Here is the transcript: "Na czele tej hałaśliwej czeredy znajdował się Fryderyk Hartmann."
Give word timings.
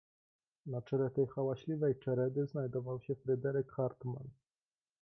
"Na 0.65 0.81
czele 0.81 1.09
tej 1.09 1.27
hałaśliwej 1.27 1.99
czeredy 1.99 2.45
znajdował 2.47 2.99
się 3.01 3.15
Fryderyk 3.15 3.71
Hartmann." 3.71 4.27